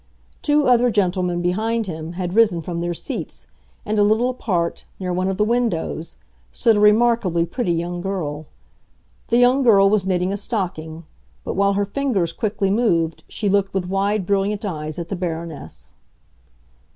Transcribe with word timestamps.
Two 0.41 0.65
other 0.65 0.89
gentlemen, 0.89 1.43
behind 1.43 1.85
him, 1.85 2.13
had 2.13 2.33
risen 2.33 2.59
from 2.63 2.81
their 2.81 2.95
seats, 2.95 3.45
and 3.85 3.99
a 3.99 4.03
little 4.03 4.31
apart, 4.31 4.85
near 4.99 5.13
one 5.13 5.27
of 5.27 5.37
the 5.37 5.43
windows, 5.43 6.17
stood 6.51 6.75
a 6.75 6.79
remarkably 6.79 7.45
pretty 7.45 7.73
young 7.73 8.01
girl. 8.01 8.47
The 9.27 9.37
young 9.37 9.61
girl 9.61 9.91
was 9.91 10.03
knitting 10.03 10.33
a 10.33 10.37
stocking; 10.37 11.03
but, 11.43 11.53
while 11.53 11.73
her 11.73 11.85
fingers 11.85 12.33
quickly 12.33 12.71
moved, 12.71 13.23
she 13.29 13.47
looked 13.47 13.75
with 13.75 13.89
wide, 13.89 14.25
brilliant 14.25 14.65
eyes 14.65 14.97
at 14.97 15.09
the 15.09 15.15
Baroness. 15.15 15.93